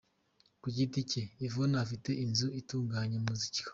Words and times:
Ku 0.61 0.67
giti 0.75 0.99
cye, 1.11 1.23
Yvonne 1.45 1.77
afite 1.83 2.09
inzu 2.23 2.47
itunganya 2.61 3.17
muzika. 3.27 3.67